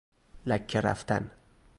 [0.45, 1.29] لکه رفتن